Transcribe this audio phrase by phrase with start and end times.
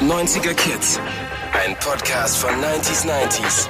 [0.00, 0.98] 90er Kids.
[1.52, 3.68] Ein Podcast von 90s 90s.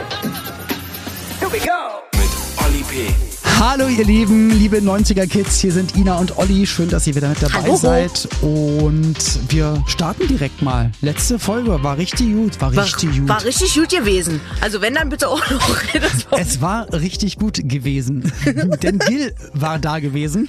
[1.40, 2.02] Here we go.
[2.16, 2.30] Mit
[2.64, 3.29] Olli P.
[3.60, 6.66] Hallo ihr Lieben, liebe 90er Kids, hier sind Ina und Olli.
[6.66, 7.76] Schön, dass ihr wieder mit dabei Hallo.
[7.76, 8.26] seid.
[8.40, 10.90] Und wir starten direkt mal.
[11.02, 13.28] Letzte Folge war richtig gut, war War, richtig gut.
[13.28, 14.40] war richtig gut gewesen.
[14.62, 15.76] Also wenn, dann bitte auch noch.
[16.38, 18.32] Es war richtig gut gewesen,
[18.82, 20.48] denn Gil war da gewesen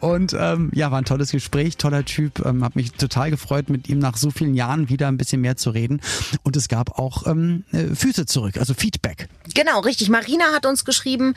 [0.00, 3.88] und ähm, ja, war ein tolles Gespräch, toller Typ, ähm, habe mich total gefreut, mit
[3.88, 6.00] ihm nach so vielen Jahren wieder ein bisschen mehr zu reden
[6.42, 9.28] und es gab auch ähm, äh, Füße zurück, also Feedback.
[9.54, 10.08] Genau, richtig.
[10.10, 11.34] Marina hat uns geschrieben,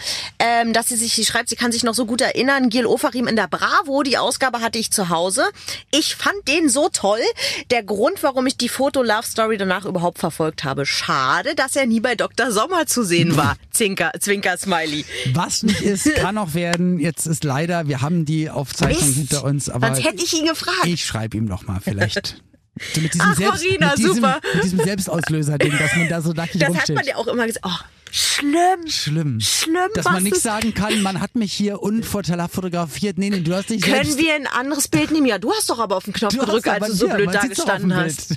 [0.62, 3.28] ähm, dass sie sich, sie schreibt, sie kann sich noch so gut erinnern, Gil Ofarim
[3.28, 5.44] in der Bravo, die Ausgabe hatte ich zu Hause.
[5.92, 7.20] Ich fand den so toll.
[7.72, 10.86] Der Grund, warum ich die Foto-Love-Story danach überhaupt verfolgt habe.
[10.86, 12.52] Schade, dass er nie bei Dr.
[12.52, 13.56] Sommer zu sehen war.
[13.72, 15.06] Zwinker, Zwinker, Smiley.
[15.34, 17.00] Was nicht ist, kann auch werden.
[17.00, 19.18] Jetzt ist leider, wir haben die Aufzeichnung Mist.
[19.18, 20.86] hinter uns, aber Sonst hätte ich ihn gefragt.
[20.86, 22.42] ich schreibe ihm noch mal vielleicht.
[22.94, 24.40] So mit diesem, Ach, Marina, mit diesem, super.
[24.56, 26.96] mit diesem Selbstauslöser-Ding, dass man da so nackig das hat rumsteht.
[26.96, 27.66] man ja auch immer gesagt.
[27.68, 27.86] Oh,
[28.18, 28.88] schlimm.
[28.88, 29.40] Schlimm.
[29.40, 33.18] Schlimm, Dass man nichts ist- sagen kann, man hat mich hier unvorteilhaft fotografiert.
[33.18, 35.26] Nee, nee, du hast dich Können wir ein anderes Bild nehmen?
[35.28, 37.42] Ja, du hast doch aber auf den Knopf Du gedrückt, als du so blöd da
[37.46, 38.36] gestanden hast.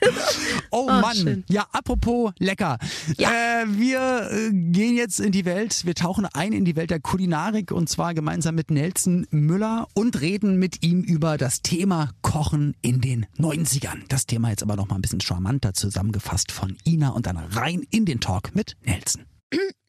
[0.72, 1.16] Oh Ah, Mann.
[1.16, 1.44] schön.
[1.48, 2.78] Ja, apropos lecker.
[3.18, 3.30] Ja.
[3.62, 7.00] Äh, wir äh, gehen jetzt in die Welt, wir tauchen ein in die Welt der
[7.00, 12.76] Kulinarik und zwar gemeinsam mit Nelson Müller und reden mit ihm über das Thema Kochen
[12.82, 14.02] in den 90ern.
[14.08, 17.82] Das Thema jetzt aber noch mal ein bisschen charmanter zusammengefasst von Ina und dann rein
[17.90, 19.24] in den Talk mit Nelson.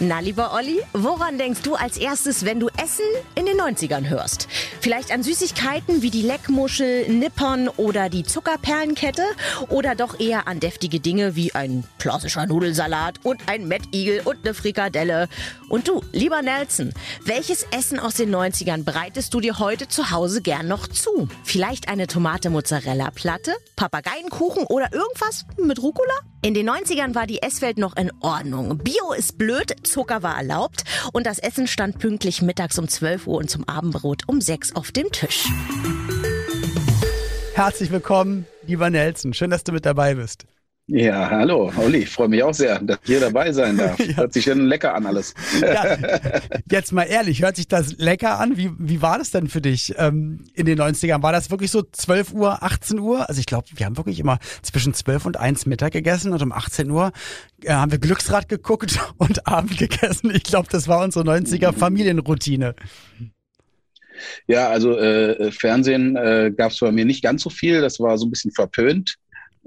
[0.00, 3.04] Na, lieber Olli, woran denkst du als erstes, wenn du Essen
[3.36, 4.48] in den 90ern hörst?
[4.80, 9.22] Vielleicht an Süßigkeiten wie die Leckmuschel, Nippon oder die Zuckerperlenkette?
[9.68, 14.54] Oder doch eher an deftige Dinge wie ein klassischer Nudelsalat und ein Mettigel und eine
[14.54, 15.28] Frikadelle?
[15.68, 16.92] Und du, lieber Nelson,
[17.24, 21.28] welches Essen aus den 90ern bereitest du dir heute zu Hause gern noch zu?
[21.44, 26.14] Vielleicht eine Tomate-Mozzarella-Platte, Papageienkuchen oder irgendwas mit Rucola?
[26.40, 28.78] In den 90ern war die Esswelt noch in Ordnung.
[28.78, 33.38] Bio ist blöd, Zucker war erlaubt und das Essen stand pünktlich mittags um 12 Uhr
[33.38, 35.46] und zum Abendbrot um 6 auf dem Tisch.
[37.54, 39.34] Herzlich willkommen, lieber Nelson.
[39.34, 40.46] Schön, dass du mit dabei bist.
[40.90, 43.98] Ja, hallo, Olli, ich freue mich auch sehr, dass ich hier dabei sein darf.
[43.98, 45.34] Hört sich schon lecker an alles.
[45.60, 45.98] Ja,
[46.70, 48.56] jetzt mal ehrlich, hört sich das lecker an?
[48.56, 51.22] Wie, wie war das denn für dich ähm, in den 90ern?
[51.22, 53.28] War das wirklich so 12 Uhr, 18 Uhr?
[53.28, 56.52] Also ich glaube, wir haben wirklich immer zwischen 12 und 1 Mittag gegessen und um
[56.52, 57.12] 18 Uhr
[57.64, 60.30] äh, haben wir Glücksrad geguckt und Abend gegessen.
[60.34, 62.74] Ich glaube, das war unsere 90er Familienroutine.
[64.46, 68.16] Ja, also äh, Fernsehen äh, gab es bei mir nicht ganz so viel, das war
[68.16, 69.18] so ein bisschen verpönt.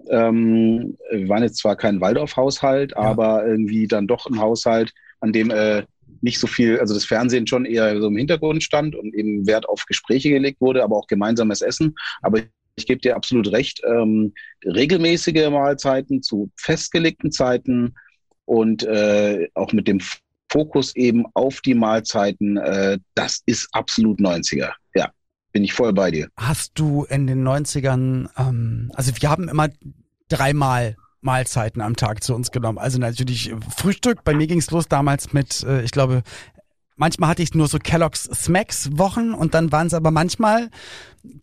[0.09, 5.51] Ähm, wir waren jetzt zwar kein Waldorf-Haushalt, aber irgendwie dann doch ein Haushalt, an dem
[5.51, 5.83] äh,
[6.21, 9.67] nicht so viel, also das Fernsehen schon eher so im Hintergrund stand und eben Wert
[9.67, 11.95] auf Gespräche gelegt wurde, aber auch gemeinsames Essen.
[12.21, 12.41] Aber
[12.75, 14.33] ich gebe dir absolut recht, ähm,
[14.65, 17.95] regelmäßige Mahlzeiten zu festgelegten Zeiten
[18.45, 19.99] und äh, auch mit dem
[20.51, 24.71] Fokus eben auf die Mahlzeiten, äh, das ist absolut 90er.
[25.51, 26.29] Bin ich voll bei dir.
[26.37, 29.69] Hast du in den 90ern, ähm, also wir haben immer
[30.29, 32.77] dreimal Mahlzeiten am Tag zu uns genommen.
[32.77, 36.23] Also natürlich Frühstück, bei mir ging es los damals mit, äh, ich glaube,
[36.95, 40.69] manchmal hatte ich nur so Kellogg's Smacks Wochen und dann waren es aber manchmal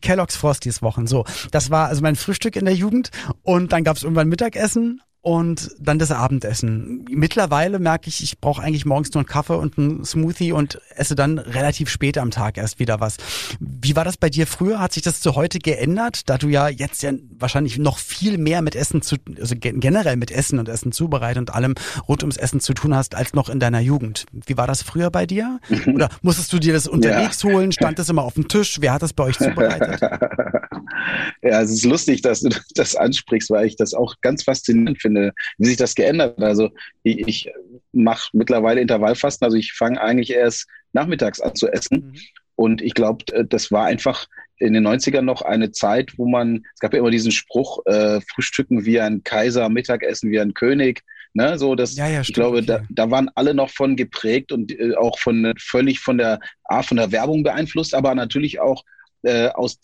[0.03, 1.07] Kellogg's Frosties Wochen.
[1.07, 3.11] So, das war also mein Frühstück in der Jugend
[3.43, 7.05] und dann gab es irgendwann Mittagessen und dann das Abendessen.
[7.11, 11.17] Mittlerweile merke ich, ich brauche eigentlich morgens nur einen Kaffee und einen Smoothie und esse
[11.17, 13.19] dann relativ spät am Tag erst wieder was.
[13.61, 14.81] Wie war das bei dir früher?
[14.81, 18.63] Hat sich das zu heute geändert, da du ja jetzt ja wahrscheinlich noch viel mehr
[18.63, 21.75] mit Essen zu, also gen- generell mit Essen und Essen zubereiten und allem
[22.09, 24.25] rund ums Essen zu tun hast, als noch in deiner Jugend?
[24.47, 25.61] Wie war das früher bei dir?
[25.95, 27.71] Oder musstest du dir das unterwegs holen?
[27.71, 28.79] Stand das immer auf dem Tisch?
[28.81, 30.01] Wer hat das bei euch zubereitet?
[31.43, 35.18] ja, es ist lustig, dass du das ansprichst, weil ich das auch ganz faszinierend finde,
[35.59, 36.45] wie sich das geändert hat.
[36.45, 36.71] Also
[37.03, 37.51] ich, ich
[37.93, 42.19] mache mittlerweile Intervallfasten, also ich fange eigentlich erst nachmittags an zu essen.
[42.57, 46.81] Und ich glaube, das war einfach in den 90ern noch eine Zeit, wo man, es
[46.81, 51.03] gab ja immer diesen Spruch, äh, Frühstücken wie ein Kaiser, Mittagessen wie ein König.
[51.35, 54.73] Ne, so das, Ja, ja, ich glaube, da, da waren alle noch von geprägt und
[54.73, 58.83] äh, auch von völlig von der A, von der Werbung beeinflusst, aber natürlich auch
[59.23, 59.79] äh, aus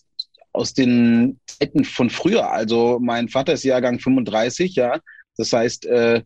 [0.54, 2.50] aus den Zeiten von früher.
[2.50, 5.00] Also mein Vater ist Jahrgang 35, ja.
[5.36, 6.22] Das heißt, äh,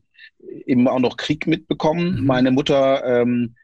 [0.66, 2.20] eben auch noch Krieg mitbekommen.
[2.20, 2.26] Mhm.
[2.26, 3.55] Meine Mutter ähm,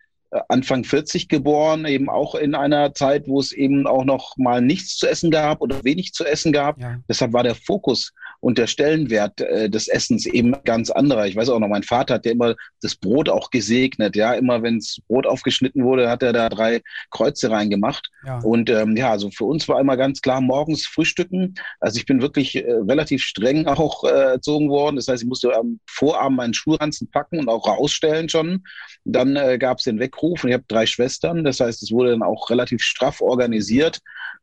[0.49, 4.97] Anfang 40 geboren, eben auch in einer Zeit, wo es eben auch noch mal nichts
[4.97, 6.81] zu essen gab oder wenig zu essen gab.
[6.81, 6.99] Ja.
[7.09, 11.27] Deshalb war der Fokus und der Stellenwert äh, des Essens eben ganz anderer.
[11.27, 14.17] Ich weiß auch noch, mein Vater hat ja immer das Brot auch gesegnet.
[14.17, 18.11] Ja, immer wenn das Brot aufgeschnitten wurde, hat er da drei Kreuze reingemacht.
[18.27, 18.41] Ja.
[18.41, 21.55] Und ähm, ja, also für uns war immer ganz klar morgens frühstücken.
[21.81, 24.97] Also ich bin wirklich äh, relativ streng auch äh, erzogen worden.
[24.97, 28.65] Das heißt, ich musste am Vorabend meinen Schulranzen packen und auch rausstellen schon.
[29.05, 31.45] Dann äh, gab es den Weckruf und ich habe drei Schwestern.
[31.45, 34.01] Das heißt, es wurde dann auch relativ straff organisiert,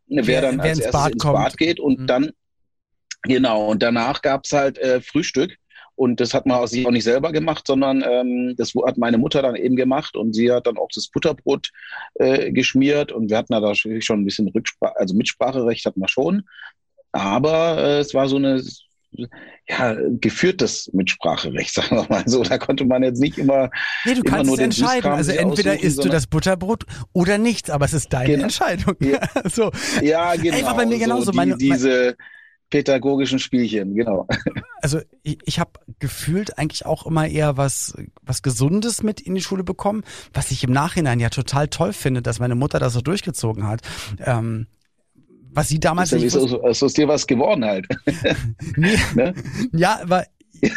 [0.07, 2.07] wer, wer dann wer als ins erstes Bad ins Bad geht und mhm.
[2.07, 2.31] dann
[3.23, 5.57] Genau, und danach gab's halt äh, Frühstück.
[5.95, 9.19] Und das hat man aus sich auch nicht selber gemacht, sondern ähm, das hat meine
[9.19, 11.69] Mutter dann eben gemacht und sie hat dann auch das Butterbrot
[12.15, 16.43] äh, geschmiert und wir hatten da schon ein bisschen Rücksprache, also Mitspracherecht hatten wir schon.
[17.11, 18.63] Aber äh, es war so eine
[19.67, 22.43] ja, geführtes Mitspracherecht, sagen wir mal so.
[22.43, 23.69] Da konnte man jetzt nicht immer.
[24.05, 25.11] Nee, du kannst es entscheiden.
[25.11, 28.43] Also entweder isst du das Butterbrot oder nichts, aber es ist deine genau.
[28.43, 28.95] Entscheidung.
[28.99, 29.19] Ja,
[29.49, 29.71] so.
[30.01, 30.57] ja genau.
[30.57, 31.25] Ey, war bei mir genauso.
[31.25, 32.15] So die, meine, diese,
[32.71, 34.27] pädagogischen Spielchen, genau.
[34.83, 37.93] Also ich, ich habe gefühlt eigentlich auch immer eher was,
[38.23, 40.03] was Gesundes mit in die Schule bekommen,
[40.33, 43.81] was ich im Nachhinein ja total toll finde, dass meine Mutter das so durchgezogen hat.
[44.17, 44.65] Ähm,
[45.53, 47.87] was sie damals ist, nicht ist, aus dir was geworden halt.
[48.77, 49.33] nee, ne?
[49.71, 50.25] Ja, aber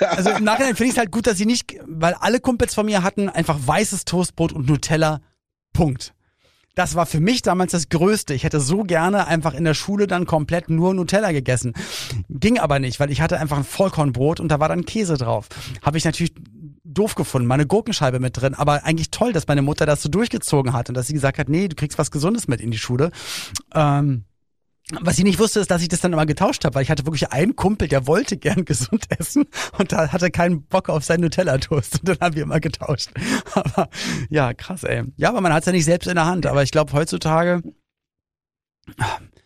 [0.00, 2.86] also im Nachhinein finde ich es halt gut, dass sie nicht, weil alle Kumpels von
[2.86, 5.20] mir hatten einfach weißes Toastbrot und Nutella.
[5.72, 6.14] Punkt
[6.74, 8.34] das war für mich damals das Größte.
[8.34, 11.72] Ich hätte so gerne einfach in der Schule dann komplett nur Nutella gegessen.
[12.28, 15.48] Ging aber nicht, weil ich hatte einfach ein Vollkornbrot und da war dann Käse drauf.
[15.82, 16.34] Habe ich natürlich
[16.82, 20.72] doof gefunden, meine Gurkenscheibe mit drin, aber eigentlich toll, dass meine Mutter das so durchgezogen
[20.72, 23.10] hat und dass sie gesagt hat, nee, du kriegst was Gesundes mit in die Schule.
[23.74, 24.24] Ähm,
[25.00, 27.06] was ich nicht wusste, ist, dass ich das dann immer getauscht habe, weil ich hatte
[27.06, 29.46] wirklich einen Kumpel, der wollte gern gesund essen
[29.78, 33.10] und da hatte keinen Bock auf seinen Nutella-Toast und dann haben wir immer getauscht.
[33.54, 33.88] Aber
[34.28, 35.04] ja, krass, ey.
[35.16, 37.62] Ja, aber man hat es ja nicht selbst in der Hand, aber ich glaube heutzutage.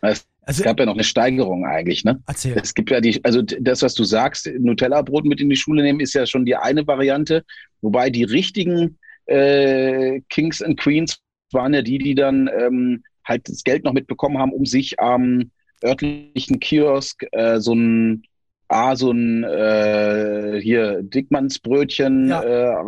[0.00, 2.22] Es also, gab ja noch eine Steigerung eigentlich, ne?
[2.26, 2.56] Erzähl.
[2.56, 6.00] Es gibt ja die, also das, was du sagst, Nutella-Brot mit in die Schule nehmen,
[6.00, 7.44] ist ja schon die eine Variante,
[7.80, 11.18] wobei die richtigen äh, Kings and Queens
[11.52, 15.50] waren ja die, die dann ähm, halt das Geld noch mitbekommen haben, um sich am
[15.84, 18.24] örtlichen Kiosk äh, so ein
[18.70, 22.28] Ah, so ein äh, hier Dickmannsbrötchen.
[22.28, 22.42] Ja.
[22.42, 22.84] Äh,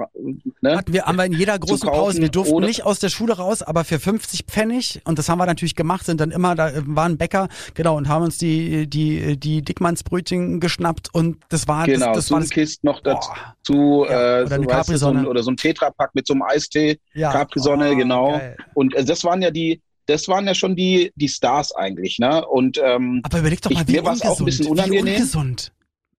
[0.60, 0.76] ne?
[0.76, 2.20] Hatten wir, haben wir in jeder großen Pause.
[2.20, 5.46] Wir durften nicht aus der Schule raus, aber für 50 Pfennig und das haben wir
[5.46, 9.62] natürlich gemacht, sind dann immer, da waren Bäcker, genau, und haben uns die die die
[9.62, 14.44] Dickmannsbrötchen geschnappt und das war genau, das, das war das, Kist noch dazu ja, äh,
[14.44, 17.32] oder, so, weißt du, so ein, oder so ein Tetrapack mit so einem Eistee, ja.
[17.32, 18.32] Capri-Sonne, oh, genau.
[18.32, 18.56] Geil.
[18.74, 22.46] Und äh, das waren ja die das waren ja schon die, die Stars eigentlich, ne?
[22.46, 25.06] Und ähm, aber überleg doch mal, ich, wie mir war es auch ein bisschen unangenehm.
[25.06, 25.72] Wie ungesund.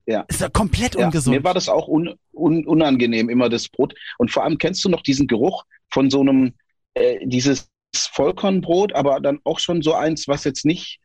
[0.06, 0.26] Ja.
[0.28, 1.34] Ist ja komplett ungesund.
[1.34, 3.94] Ja, mir war das auch un, un, unangenehm, immer das Brot.
[4.18, 6.54] Und vor allem kennst du noch diesen Geruch von so einem,
[6.96, 11.00] äh, dieses Vollkornbrot, aber dann auch schon so eins, was jetzt nicht,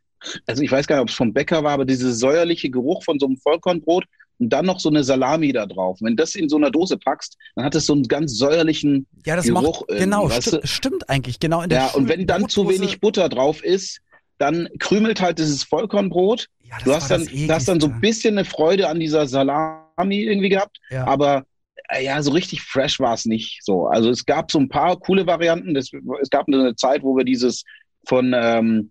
[0.45, 3.19] also ich weiß gar nicht, ob es vom Bäcker war, aber dieser säuerliche Geruch von
[3.19, 4.05] so einem Vollkornbrot,
[4.39, 5.97] und dann noch so eine Salami da drauf.
[6.01, 9.35] Wenn das in so einer Dose packst, dann hat es so einen ganz säuerlichen ja,
[9.35, 9.87] das Geruch.
[9.87, 11.61] Macht, genau, sti stimmt eigentlich, genau.
[11.61, 13.99] In der ja, und wenn dann zu wenig Butter drauf ist,
[14.37, 16.47] dann krümelt halt dieses Vollkornbrot.
[16.63, 20.21] Ja, du hast dann, du hast dann so ein bisschen eine Freude an dieser Salami
[20.21, 21.07] irgendwie gehabt, ja.
[21.07, 21.45] aber
[21.89, 23.87] äh, ja, so richtig fresh war es nicht so.
[23.87, 25.73] Also es gab so ein paar coole Varianten.
[25.73, 25.89] Das,
[26.21, 27.63] es gab eine Zeit, wo wir dieses
[28.05, 28.89] von ähm,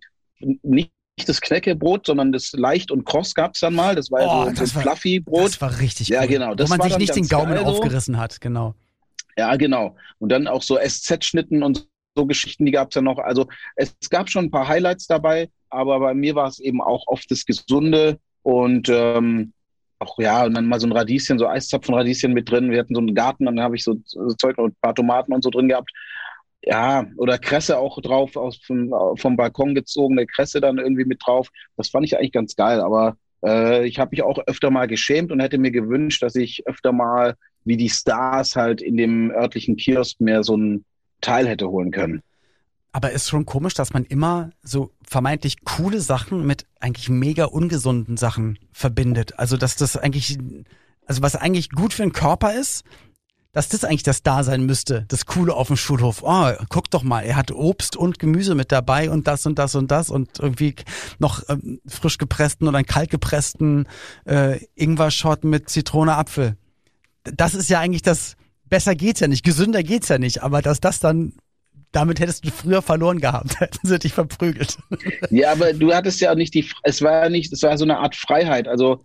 [0.63, 3.95] nicht nicht das Knäckebrot, sondern das leicht und kross gab es dann mal.
[3.95, 5.45] Das war oh, ja so ein Fluffy-Brot.
[5.45, 6.53] Das war richtig Ja, genau.
[6.53, 8.75] Das Wo man sich nicht den Gaumen aufgerissen hat, genau.
[9.37, 9.95] Ja, genau.
[10.19, 13.17] Und dann auch so SZ-Schnitten und so Geschichten, die gab es ja noch.
[13.19, 17.03] Also es gab schon ein paar Highlights dabei, aber bei mir war es eben auch
[17.07, 19.53] oft das Gesunde und ähm,
[19.99, 22.71] auch ja, und dann mal so ein Radieschen, so Eiszapfenradieschen mit drin.
[22.71, 25.33] Wir hatten so einen Garten, dann habe ich so, so Zeug und ein paar Tomaten
[25.33, 25.91] und so drin gehabt
[26.67, 31.49] ja, oder Kresse auch drauf, aus, vom, vom Balkon gezogene Kresse dann irgendwie mit drauf.
[31.77, 35.31] Das fand ich eigentlich ganz geil, aber äh, ich habe mich auch öfter mal geschämt
[35.31, 39.77] und hätte mir gewünscht, dass ich öfter mal wie die Stars halt in dem örtlichen
[39.77, 40.83] Kiosk mehr so ein
[41.21, 42.21] Teil hätte holen können.
[42.91, 48.17] Aber ist schon komisch, dass man immer so vermeintlich coole Sachen mit eigentlich mega ungesunden
[48.17, 49.39] Sachen verbindet.
[49.39, 50.37] Also, dass das eigentlich,
[51.05, 52.83] also was eigentlich gut für den Körper ist,
[53.57, 56.21] dass das eigentlich das da sein müsste, das Coole auf dem Schulhof.
[56.21, 59.73] Oh, guck doch mal, er hat Obst und Gemüse mit dabei und das und das
[59.73, 60.75] und das und irgendwie
[61.17, 63.87] noch ähm, frisch gepressten oder kalt gepressten
[64.25, 66.55] äh, Ingwer-Shot mit Zitrone, Apfel.
[67.23, 68.35] Das ist ja eigentlich das,
[68.69, 71.33] besser geht's ja nicht, gesünder geht's ja nicht, aber dass das dann
[71.91, 74.77] damit hättest du früher verloren gehabt, hätten sie dich verprügelt.
[75.31, 77.85] Ja, aber du hattest ja auch nicht die, es war ja nicht, es war so
[77.85, 78.67] eine Art Freiheit.
[78.67, 79.03] Also,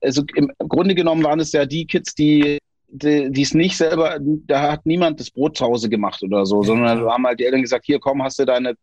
[0.00, 4.72] also im Grunde genommen waren es ja die Kids, die die, ist nicht selber, da
[4.72, 6.66] hat niemand das Brot zu Hause gemacht oder so, ja.
[6.66, 8.74] sondern da haben halt die Eltern gesagt, hier komm, hast du deine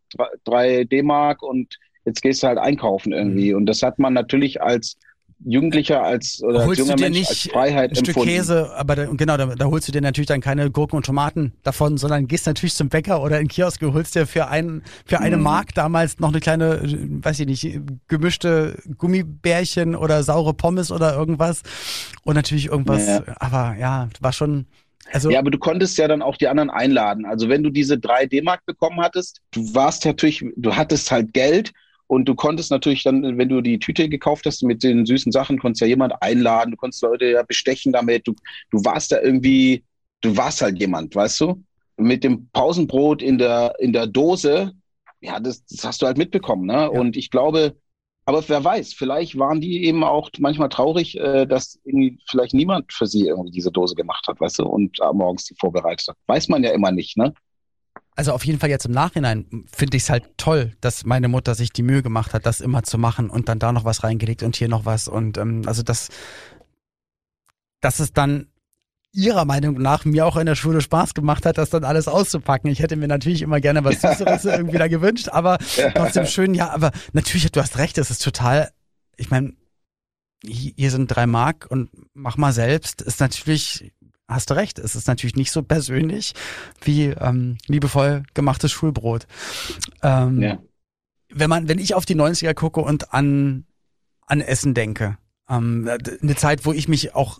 [0.43, 3.51] drei D-Mark und jetzt gehst du halt einkaufen irgendwie.
[3.51, 3.57] Mhm.
[3.57, 4.98] Und das hat man natürlich als
[5.45, 8.29] Jugendlicher als oder holst als junger du dir Mensch nicht als Freiheit ein Stück empfunden.
[8.29, 11.53] Käse, aber da, genau, da, da, holst du dir natürlich dann keine Gurken und Tomaten
[11.63, 15.19] davon, sondern gehst natürlich zum Bäcker oder in Kiosk und holst dir für einen für
[15.19, 15.43] eine mhm.
[15.43, 21.63] Mark damals noch eine kleine, weiß ich nicht, gemischte Gummibärchen oder saure Pommes oder irgendwas
[22.23, 23.23] und natürlich irgendwas, ja.
[23.39, 24.65] aber ja, war schon
[25.12, 27.25] also, ja, aber du konntest ja dann auch die anderen einladen.
[27.25, 31.73] Also wenn du diese drei D-Mark bekommen hattest, du warst natürlich, du hattest halt Geld
[32.13, 35.58] und du konntest natürlich dann, wenn du die Tüte gekauft hast mit den süßen Sachen,
[35.58, 38.27] konntest ja jemand einladen, du konntest Leute ja bestechen damit.
[38.27, 38.36] Du,
[38.70, 39.84] du warst da irgendwie,
[40.22, 41.63] du warst halt jemand, weißt du?
[41.98, 44.74] Mit dem Pausenbrot in der, in der Dose,
[45.22, 46.74] ja, das, das hast du halt mitbekommen, ne?
[46.74, 46.88] Ja.
[46.88, 47.75] Und ich glaube,
[48.25, 52.93] aber wer weiß, vielleicht waren die eben auch manchmal traurig, äh, dass irgendwie vielleicht niemand
[52.93, 56.17] für sie irgendwie diese Dose gemacht hat, weißt du, und äh, morgens die vorbereitet hat.
[56.27, 57.34] Weiß man ja immer nicht, ne?
[58.15, 61.55] Also auf jeden Fall jetzt im Nachhinein finde ich es halt toll, dass meine Mutter
[61.55, 64.43] sich die Mühe gemacht hat, das immer zu machen und dann da noch was reingelegt
[64.43, 66.10] und hier noch was und ähm, also das,
[67.82, 68.48] dass es dann
[69.13, 72.72] ihrer Meinung nach mir auch in der Schule Spaß gemacht hat, das dann alles auszupacken.
[72.72, 75.60] Ich hätte mir natürlich immer gerne was Süßeres irgendwie da gewünscht, aber
[75.96, 78.72] trotzdem schön, ja, aber natürlich, du hast recht, es ist total,
[79.15, 79.53] ich meine,
[80.46, 83.93] hier sind drei Mark und mach mal selbst, ist natürlich
[84.27, 86.34] hast du recht, es ist natürlich nicht so persönlich
[86.82, 89.27] wie ähm, liebevoll gemachtes Schulbrot.
[90.01, 90.60] Ähm, ja.
[91.30, 93.65] Wenn man, wenn ich auf die 90er gucke und an,
[94.25, 95.18] an Essen denke,
[95.50, 95.89] ähm,
[96.22, 97.39] eine Zeit, wo ich mich auch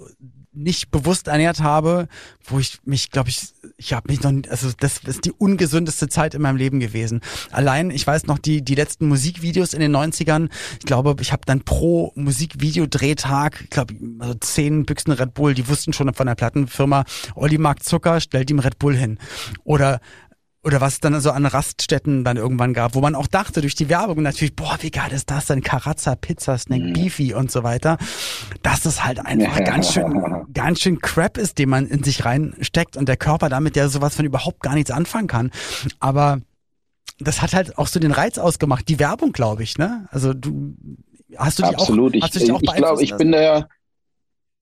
[0.54, 2.08] nicht bewusst ernährt habe,
[2.46, 6.36] wo ich mich, glaube ich, ich habe mich noch, also das ist die ungesündeste Zeit
[6.36, 7.22] in meinem Leben gewesen.
[7.52, 11.44] Allein, ich weiß noch, die, die letzten Musikvideos in den 90ern, ich glaube, ich habe
[11.46, 16.36] dann pro Musikvideodrehtag, ich glaube, also zehn Büchsen Red Bull, die wussten schon von der
[16.36, 17.06] Plattenfirma,
[17.36, 19.18] Olli mag Zucker, stellt ihm Red Bull hin.
[19.64, 20.00] Oder
[20.64, 23.76] oder was es dann so an Raststätten dann irgendwann gab, wo man auch dachte durch
[23.76, 25.62] die Werbung natürlich, boah, wie geil ist das denn?
[25.62, 26.94] Karazza, Pizza, Snack, mhm.
[26.94, 27.98] Beefy und so weiter.
[28.62, 32.96] Dass es halt einfach ganz schön, ganz schön Crap ist, den man in sich reinsteckt
[32.96, 35.52] und der Körper damit ja sowas von überhaupt gar nichts anfangen kann.
[36.00, 36.40] Aber
[37.20, 40.08] das hat halt auch so den Reiz ausgemacht, die Werbung, glaube ich, ne?
[40.12, 40.76] Also du,
[41.36, 42.16] hast du dich Absolut.
[42.16, 43.68] auch, hast du dich auch ich glaube, ich bin da ja,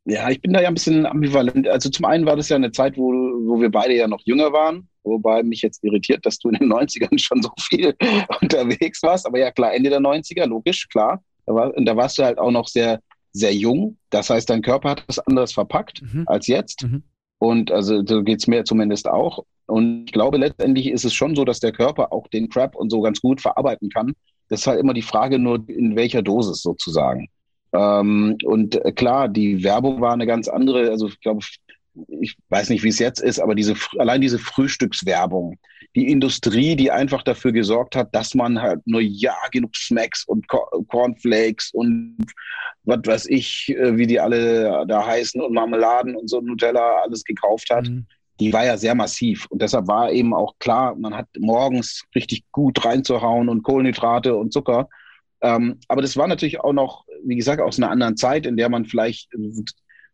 [0.05, 1.67] ja, ich bin da ja ein bisschen ambivalent.
[1.67, 4.51] Also zum einen war das ja eine Zeit, wo, wo wir beide ja noch jünger
[4.51, 7.96] waren Wobei mich jetzt irritiert, dass du in den 90ern schon so viel
[8.41, 9.25] unterwegs warst.
[9.25, 11.24] Aber ja, klar, Ende der 90er, logisch, klar.
[11.46, 13.00] Da, war, und da warst du halt auch noch sehr,
[13.31, 13.98] sehr jung.
[14.10, 16.24] Das heißt, dein Körper hat das anders verpackt mhm.
[16.27, 16.84] als jetzt.
[16.84, 17.03] Mhm.
[17.39, 19.43] Und also so geht's mir zumindest auch.
[19.65, 22.89] Und ich glaube, letztendlich ist es schon so, dass der Körper auch den Crap und
[22.91, 24.13] so ganz gut verarbeiten kann.
[24.50, 27.29] Das ist halt immer die Frage nur, in welcher Dosis sozusagen.
[27.74, 30.89] Ähm, und äh, klar, die Werbung war eine ganz andere.
[30.89, 31.39] Also ich glaube,
[32.07, 35.57] ich weiß nicht, wie es jetzt ist, aber diese, allein diese Frühstückswerbung,
[35.95, 40.48] die Industrie, die einfach dafür gesorgt hat, dass man halt nur ja genug Smacks und
[40.48, 42.17] Cornflakes und
[42.83, 47.24] was weiß ich, äh, wie die alle da heißen und Marmeladen und so Nutella alles
[47.24, 47.88] gekauft hat.
[47.88, 48.05] Mhm.
[48.39, 52.43] Die war ja sehr massiv und deshalb war eben auch klar, man hat morgens richtig
[52.51, 54.89] gut reinzuhauen und Kohlenhydrate und Zucker.
[55.41, 58.69] Ähm, aber das war natürlich auch noch, wie gesagt, aus einer anderen Zeit, in der
[58.69, 59.31] man vielleicht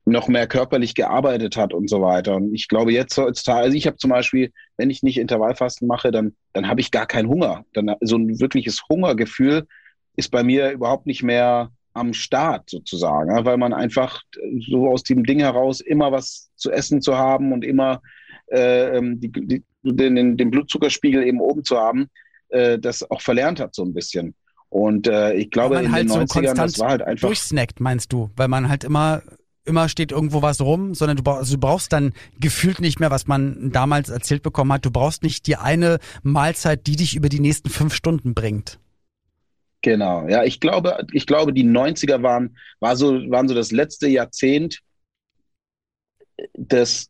[0.08, 2.36] noch mehr körperlich gearbeitet hat und so weiter.
[2.38, 6.12] Und ich glaube jetzt heutzutage, also ich habe zum Beispiel, wenn ich nicht Intervallfasten mache,
[6.12, 7.66] dann, dann habe ich gar keinen Hunger.
[7.74, 9.68] Dann so ein wirkliches Hungergefühl
[10.16, 14.22] ist bei mir überhaupt nicht mehr am Start sozusagen, weil man einfach
[14.70, 18.02] so aus dem Ding heraus immer was zu essen zu haben und immer
[18.52, 22.08] äh, ähm, die, die, den, den Blutzuckerspiegel eben oben zu haben,
[22.50, 24.36] äh, das auch verlernt hat so ein bisschen.
[24.70, 27.28] Und äh, ich glaube, in halt den 90ern, so das war halt einfach.
[27.28, 28.30] Durchsnackt, meinst du?
[28.36, 29.22] Weil man halt immer
[29.68, 33.12] immer steht irgendwo was rum, sondern du brauchst, also du brauchst dann gefühlt nicht mehr,
[33.12, 34.86] was man damals erzählt bekommen hat.
[34.86, 38.80] Du brauchst nicht die eine Mahlzeit, die dich über die nächsten fünf Stunden bringt.
[39.82, 44.08] Genau, ja, ich glaube, ich glaube, die 90er waren, war so, waren so das letzte
[44.08, 44.80] Jahrzehnt
[46.56, 47.10] des,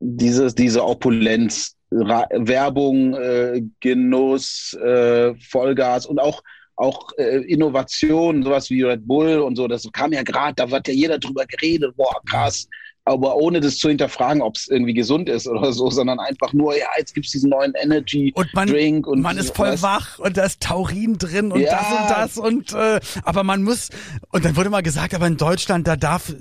[0.00, 6.42] dieses, diese Opulenz, Ra Werbung, äh, Genuss, äh, Vollgas und auch
[6.76, 10.88] auch äh, Innovationen, sowas wie Red Bull und so, das kam ja gerade, da wird
[10.88, 12.68] ja jeder drüber geredet, boah, krass.
[13.08, 16.76] Aber ohne das zu hinterfragen, ob es irgendwie gesund ist oder so, sondern einfach nur,
[16.76, 19.82] ja, jetzt gibt's diesen neuen Energy und man, Drink und man ist voll was.
[19.82, 21.70] wach und da ist Taurin drin und ja.
[21.70, 23.90] das und das und äh, aber man muss
[24.32, 26.34] und dann wurde mal gesagt, aber in Deutschland da darf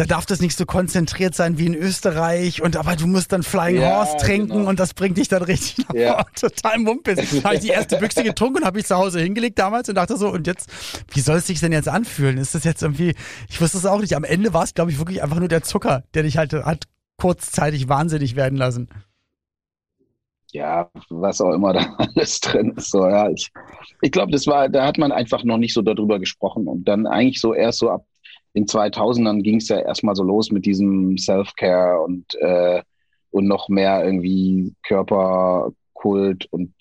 [0.00, 3.42] da darf das nicht so konzentriert sein wie in Österreich und aber du musst dann
[3.42, 4.70] Flying ja, Horse trinken genau.
[4.70, 6.24] und das bringt dich dann richtig nach ja.
[6.34, 7.18] Total mumpis.
[7.42, 9.96] Da habe ich die erste Büchse getrunken und habe ich zu Hause hingelegt damals und
[9.96, 10.70] dachte so, und jetzt,
[11.12, 12.38] wie soll es sich denn jetzt anfühlen?
[12.38, 13.14] Ist das jetzt irgendwie,
[13.50, 14.16] ich wusste es auch nicht.
[14.16, 16.84] Am Ende war es, glaube ich, wirklich einfach nur der Zucker, der dich halt hat
[17.18, 18.88] kurzzeitig wahnsinnig werden lassen.
[20.52, 22.90] Ja, was auch immer da alles drin ist.
[22.90, 23.52] So, ja, ich,
[24.00, 26.68] ich glaube, das war, da hat man einfach noch nicht so darüber gesprochen.
[26.68, 28.06] Und dann eigentlich so erst so ab
[28.54, 32.82] den 2000ern ging es ja erstmal so los mit diesem Self-Care und, äh,
[33.30, 36.72] und noch mehr irgendwie Körperkult und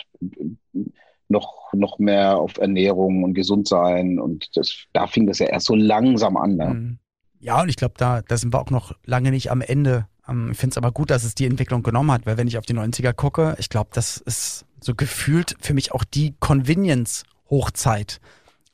[1.27, 4.19] noch, noch mehr auf Ernährung und gesund sein.
[4.19, 6.55] Und das, da fing das ja erst so langsam an.
[6.55, 6.97] Ne?
[7.39, 10.07] Ja, und ich glaube, da, da sind wir auch noch lange nicht am Ende.
[10.27, 12.57] Ähm, ich finde es aber gut, dass es die Entwicklung genommen hat, weil wenn ich
[12.57, 18.19] auf die 90er gucke, ich glaube, das ist so gefühlt für mich auch die Convenience-Hochzeit.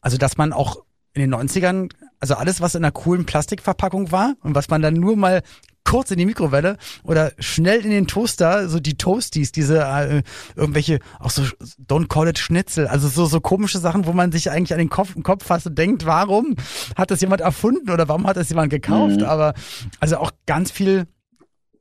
[0.02, 0.84] Also, dass man auch
[1.14, 4.96] in den 90ern, also alles, was in einer coolen Plastikverpackung war und was man dann
[4.96, 5.42] nur mal
[5.86, 10.24] kurz in die Mikrowelle oder schnell in den Toaster, so die Toasties, diese äh,
[10.56, 11.44] irgendwelche, auch so
[11.88, 14.90] Don't Call It Schnitzel, also so, so komische Sachen, wo man sich eigentlich an den
[14.90, 16.56] Kopf, den Kopf fasst und denkt, warum
[16.96, 19.18] hat das jemand erfunden oder warum hat das jemand gekauft?
[19.18, 19.26] Mhm.
[19.26, 19.54] Aber
[20.00, 21.08] also auch ganz viel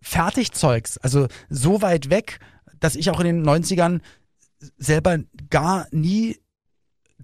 [0.03, 2.39] Fertigzeugs, also so weit weg,
[2.79, 4.01] dass ich auch in den 90ern
[4.77, 6.37] selber gar nie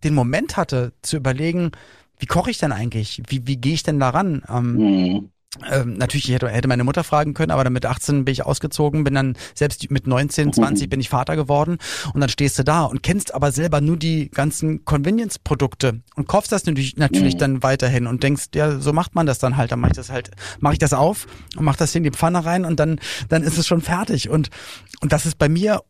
[0.02, 1.72] den Moment hatte zu überlegen,
[2.20, 3.22] wie koche ich denn eigentlich?
[3.28, 4.42] Wie, wie gehe ich denn daran?
[4.48, 5.30] Ähm, mhm.
[5.68, 9.02] Ähm, natürlich hätte, hätte meine Mutter fragen können, aber dann mit 18 bin ich ausgezogen,
[9.02, 11.78] bin dann selbst mit 19, 20 bin ich Vater geworden
[12.14, 16.52] und dann stehst du da und kennst aber selber nur die ganzen Convenience-Produkte und kaufst
[16.52, 17.38] das natürlich, natürlich mhm.
[17.38, 20.10] dann weiterhin und denkst, ja, so macht man das dann halt, dann mache ich das
[20.10, 23.42] halt, mache ich das auf und mach das in die Pfanne rein und dann, dann
[23.42, 24.50] ist es schon fertig und,
[25.00, 25.80] und das ist bei mir,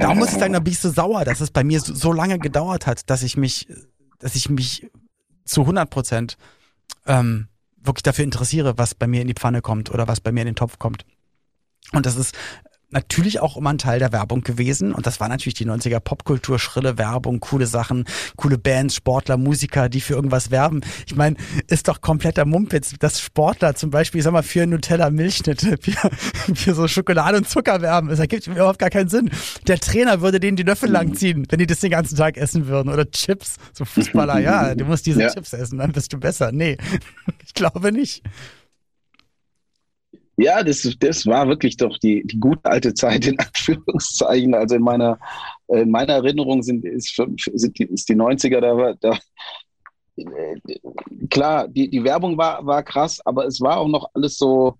[0.00, 2.12] da muss ich sagen, da bin ich so sauer, dass es bei mir so, so
[2.12, 3.68] lange gedauert hat, dass ich mich,
[4.18, 4.90] dass ich mich
[5.44, 6.36] zu 100 Prozent
[7.06, 10.40] ähm, wirklich dafür interessiere, was bei mir in die Pfanne kommt oder was bei mir
[10.40, 11.04] in den Topf kommt.
[11.92, 12.34] Und das ist
[12.94, 14.94] natürlich auch immer ein Teil der Werbung gewesen.
[14.94, 18.04] Und das war natürlich die 90er Popkultur, schrille Werbung, coole Sachen,
[18.36, 20.80] coole Bands, Sportler, Musiker, die für irgendwas werben.
[21.06, 21.36] Ich meine,
[21.66, 26.10] ist doch kompletter Mumpitz, dass Sportler zum Beispiel, ich sag mal, für Nutella Milchschnitte, für,
[26.54, 28.08] für so Schokolade und Zucker werben.
[28.08, 29.30] Das ergibt überhaupt gar keinen Sinn.
[29.66, 32.92] Der Trainer würde denen die Löffel langziehen, wenn die das den ganzen Tag essen würden.
[32.92, 35.28] Oder Chips, so Fußballer, ja, du musst diese ja.
[35.28, 36.52] Chips essen, dann bist du besser.
[36.52, 36.76] Nee,
[37.44, 38.22] ich glaube nicht.
[40.36, 44.54] Ja, das, das war wirklich doch die, die gute alte Zeit in Anführungszeichen.
[44.54, 45.18] Also in meiner,
[45.68, 49.18] in meiner Erinnerung sind, ist, sind die, ist die 90er da, da
[51.30, 54.76] klar, die, die Werbung war, war krass, aber es war auch noch alles so,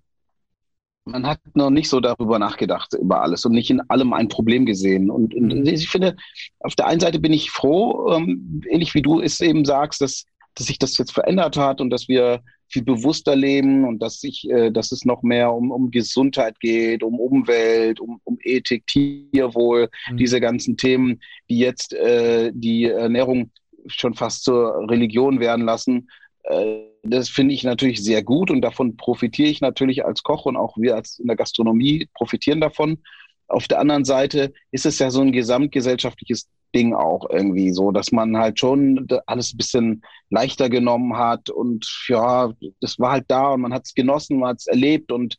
[1.04, 4.64] man hat noch nicht so darüber nachgedacht, über alles und nicht in allem ein Problem
[4.64, 5.10] gesehen.
[5.10, 5.66] Und, und mhm.
[5.66, 6.16] ich finde,
[6.60, 10.24] auf der einen Seite bin ich froh, ähm, ähnlich wie du es eben sagst, dass,
[10.54, 14.48] dass sich das jetzt verändert hat und dass wir viel bewusster leben und dass sich,
[14.50, 19.90] äh, dass es noch mehr um, um Gesundheit geht, um Umwelt, um, um Ethik, Tierwohl,
[20.10, 20.16] mhm.
[20.16, 23.50] diese ganzen Themen, die jetzt äh, die Ernährung
[23.86, 26.08] schon fast zur Religion werden lassen.
[26.44, 30.56] Äh, das finde ich natürlich sehr gut und davon profitiere ich natürlich als Koch und
[30.56, 32.98] auch wir als in der Gastronomie profitieren davon.
[33.46, 38.12] Auf der anderen Seite ist es ja so ein gesamtgesellschaftliches Ding auch irgendwie so, dass
[38.12, 43.52] man halt schon alles ein bisschen leichter genommen hat und ja, das war halt da
[43.52, 45.36] und man hat es genossen, man hat es erlebt und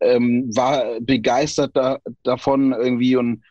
[0.00, 3.42] ähm, war begeistert da, davon irgendwie und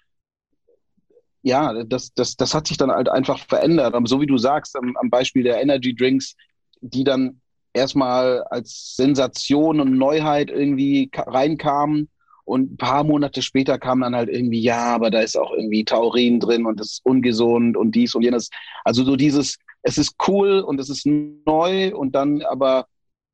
[1.41, 3.93] ja, das, das, das hat sich dann halt einfach verändert.
[3.93, 6.35] Aber so wie du sagst, am, am Beispiel der Energy Drinks,
[6.81, 7.39] die dann
[7.73, 12.09] erstmal als Sensation und Neuheit irgendwie reinkamen
[12.49, 15.85] und ein paar Monate später kam dann halt irgendwie, ja, aber da ist auch irgendwie
[15.85, 18.49] Taurin drin und das ist ungesund und dies und jenes.
[18.83, 22.87] Also so dieses, es ist cool und es ist neu und dann aber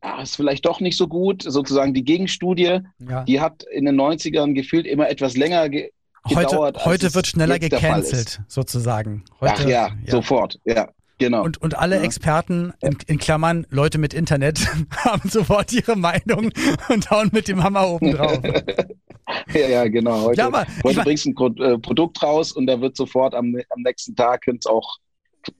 [0.03, 1.43] ja, ist vielleicht doch nicht so gut.
[1.43, 3.23] Sozusagen die Gegenstudie, ja.
[3.23, 5.91] die hat in den 90ern gefühlt immer etwas länger ge
[6.27, 6.77] gedauert.
[6.77, 9.23] Heute, heute wird schneller gecancelt, sozusagen.
[9.39, 10.89] Heute, Ach ja, ja, sofort, ja.
[11.17, 11.43] Genau.
[11.43, 12.01] Und, und alle ja.
[12.01, 16.51] Experten, in, in, Klammern Leute mit Internet, haben sofort ihre Meinung
[16.89, 18.39] und hauen mit dem Hammer oben drauf.
[19.53, 20.21] ja, ja, genau.
[20.23, 23.55] Heute, ja, aber, heute bringst du ein äh, Produkt raus und da wird sofort am,
[23.69, 24.97] am nächsten Tag könnte es auch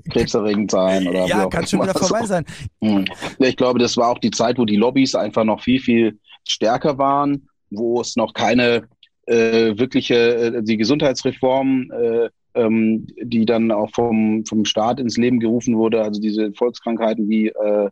[0.10, 1.08] krebserregend sein.
[1.08, 2.46] Oder ja, kann schon wieder vorbei sein.
[2.82, 3.06] Hm.
[3.40, 6.98] Ich glaube, das war auch die Zeit, wo die Lobbys einfach noch viel, viel stärker
[6.98, 8.88] waren, wo es noch keine
[9.28, 15.40] äh, wirkliche, äh, die Gesundheitsreform äh, ähm, die dann auch vom, vom Staat ins Leben
[15.40, 17.90] gerufen wurde, also diese Volkskrankheiten wie äh,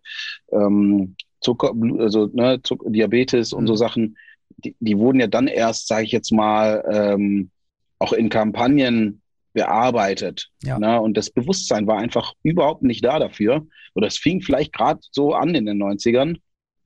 [0.51, 3.77] ähm, Zucker, also ne, Zucker, Diabetes und so mhm.
[3.77, 4.17] Sachen,
[4.63, 7.51] die, die wurden ja dann erst, sage ich jetzt mal, ähm,
[7.99, 9.21] auch in Kampagnen
[9.53, 10.49] bearbeitet.
[10.63, 10.79] Ja.
[10.79, 10.99] Ne?
[10.99, 13.65] Und das Bewusstsein war einfach überhaupt nicht da dafür.
[13.95, 16.37] Oder es fing vielleicht gerade so an in den 90ern.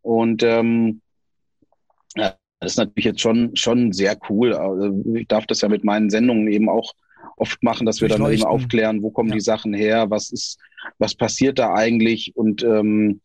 [0.01, 1.01] Und ähm,
[2.15, 4.53] ja, das ist natürlich jetzt schon, schon sehr cool.
[4.53, 6.93] Also ich darf das ja mit meinen Sendungen eben auch
[7.37, 9.35] oft machen, dass wir dann eben aufklären, wo kommen ja.
[9.35, 10.59] die Sachen her, was ist,
[10.97, 13.21] was passiert da eigentlich und ähm,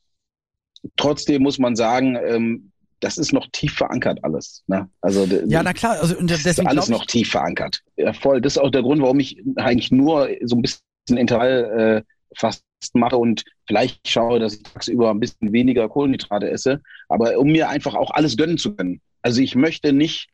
[0.96, 2.71] trotzdem muss man sagen, ähm,
[3.02, 4.62] das ist noch tief verankert alles.
[4.68, 4.88] Ne?
[5.00, 7.82] Also ja, na klar, also deswegen ist alles noch tief verankert.
[7.96, 8.40] Ja, voll.
[8.40, 10.82] Das ist auch der Grund, warum ich eigentlich nur so ein bisschen
[11.16, 12.62] Intervall äh, fast
[12.94, 17.68] mache und vielleicht schaue, dass ich tagsüber ein bisschen weniger Kohlenhydrate esse, aber um mir
[17.68, 19.00] einfach auch alles gönnen zu können.
[19.20, 20.28] Also ich möchte nicht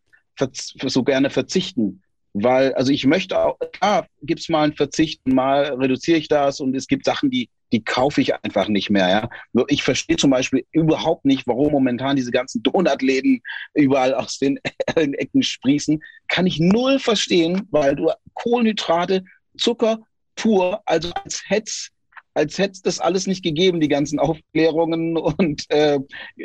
[0.87, 2.03] so gerne verzichten,
[2.35, 6.61] weil, also ich möchte auch, klar, gibt es mal ein Verzicht, mal reduziere ich das
[6.61, 9.09] und es gibt Sachen, die, die kaufe ich einfach nicht mehr.
[9.09, 9.65] Ja?
[9.69, 13.43] Ich verstehe zum Beispiel überhaupt nicht, warum momentan diese ganzen Donutläden
[13.75, 14.59] überall aus den
[14.95, 16.03] Ecken sprießen.
[16.29, 19.25] Kann ich null verstehen, weil du Kohlenhydrate,
[19.57, 20.01] Zucker
[20.37, 21.91] pur, also als hätt's
[22.35, 25.99] als hätte das alles nicht gegeben, die ganzen Aufklärungen und äh,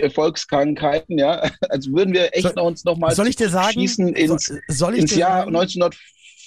[0.09, 1.51] Volkskrankheiten, ja.
[1.69, 5.45] Als würden wir echt soll, uns nochmal schießen ins, soll, soll ins Jahr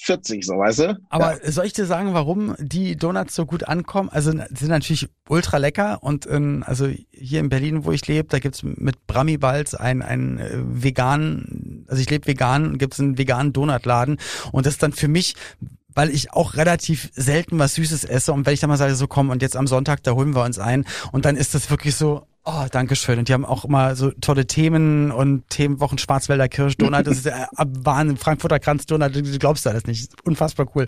[0.09, 0.99] 1940, so weißt du?
[1.09, 1.53] Aber ja.
[1.53, 4.09] soll ich dir sagen, warum die Donuts so gut ankommen?
[4.09, 8.39] Also sind natürlich ultra lecker und in, also hier in Berlin, wo ich lebe, da
[8.39, 14.19] gibt's mit Bramibals ein, ein äh, vegan, also ich lebe vegan, gibt's einen veganen Donutladen
[14.53, 15.35] und das ist dann für mich
[15.97, 18.35] weil ich auch relativ selten was Süßes esse.
[18.35, 20.45] Und wenn ich dann mal sage, so komm, und jetzt am Sonntag, da holen wir
[20.45, 20.85] uns ein.
[21.11, 23.19] Und dann ist das wirklich so, Oh, danke schön.
[23.19, 27.05] Und die haben auch immer so tolle Themen und Themenwochen Schwarzwälder Kirschdonut.
[27.05, 28.17] Das ist ja Wahnsinn.
[28.19, 30.13] Frankfurter Kranzdonut, du glaubst alles nicht.
[30.23, 30.87] Unfassbar cool.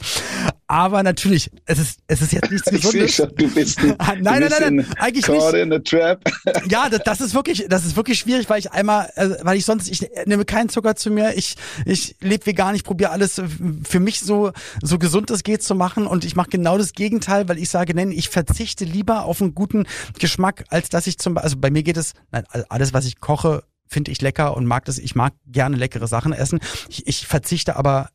[0.68, 3.16] Aber natürlich, es ist, es ist jetzt nichts Gesundes.
[3.16, 5.52] Schon, du bist ein, nein, nein, nein, nein, eigentlich nicht.
[5.54, 6.20] In a trap.
[6.68, 9.64] Ja, das, das ist wirklich, das ist wirklich schwierig, weil ich einmal, äh, weil ich
[9.64, 11.36] sonst, ich nehme keinen Zucker zu mir.
[11.36, 13.40] Ich, ich lebe vegan, ich probiere alles
[13.88, 16.06] für mich so, so gesund es geht zu machen.
[16.06, 19.54] Und ich mache genau das Gegenteil, weil ich sage, nein, ich verzichte lieber auf einen
[19.54, 19.86] guten
[20.18, 23.20] Geschmack, als dass ich zum Beispiel, also bei mir geht es, nein, alles, was ich
[23.20, 24.98] koche, finde ich lecker und mag das.
[24.98, 26.60] Ich mag gerne leckere Sachen essen.
[26.90, 28.10] Ich, ich verzichte aber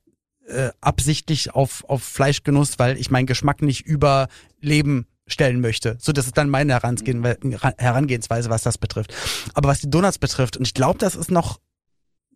[0.48, 4.28] äh, absichtlich auf, auf Fleischgenuss, weil ich meinen Geschmack nicht über
[4.62, 5.98] Leben stellen möchte.
[6.00, 9.16] So, das ist dann meine Herangehensweise, was das betrifft.
[9.56, 11.60] Aber was die Donuts betrifft, und ich glaube, das ist noch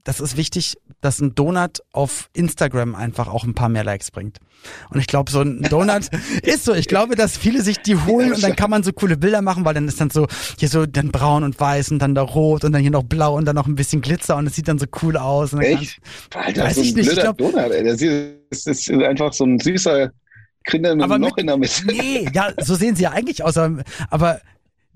[0.07, 4.37] das ist wichtig, dass ein Donut auf Instagram einfach auch ein paar mehr Likes bringt.
[4.89, 6.07] Und ich glaube, so ein Donut
[6.43, 6.73] ist so.
[6.73, 9.65] Ich glaube, dass viele sich die holen und dann kann man so coole Bilder machen,
[9.65, 12.63] weil dann ist dann so hier so dann braun und weiß und dann da rot
[12.63, 14.79] und dann hier noch blau und dann noch ein bisschen Glitzer und es sieht dann
[14.79, 15.51] so cool aus.
[15.51, 15.99] Und Echt?
[16.33, 17.11] Alter, weiß so ein ich nicht.
[17.11, 17.83] Ich glaub, Donut, ey.
[17.83, 18.01] Das
[18.65, 20.09] ist einfach so ein süßer
[20.63, 21.85] Kinder mit einem Loch mit, in der Mitte.
[21.85, 23.57] Nee, ja, so sehen sie ja eigentlich aus.
[23.57, 24.39] Aber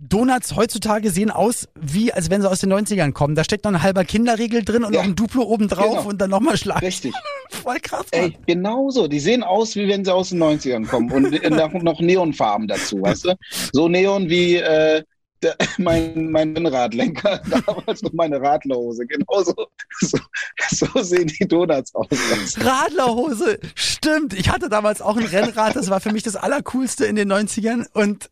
[0.04, 3.36] Donuts heutzutage sehen aus, wie als wenn sie aus den 90ern kommen.
[3.36, 5.02] Da steckt noch ein halber Kinderriegel drin und ja.
[5.02, 6.10] noch ein Duplo oben drauf genau.
[6.10, 6.82] und dann nochmal Schlag.
[6.82, 7.14] Richtig.
[7.52, 8.08] Voll krass.
[8.10, 9.08] Ey, genau so.
[9.08, 11.12] Die sehen aus, wie wenn sie aus den 90ern kommen.
[11.12, 13.36] Und noch, noch Neonfarben dazu, weißt du?
[13.74, 15.04] So Neon wie äh,
[15.44, 19.06] der, mein, mein Radlenker damals und meine Radlerhose.
[19.06, 19.54] Genauso
[20.00, 20.18] so,
[20.70, 22.08] so sehen die Donuts aus.
[22.58, 24.34] Radlerhose, stimmt.
[24.34, 27.86] Ich hatte damals auch ein Rennrad, das war für mich das Allercoolste in den 90ern
[27.94, 28.32] und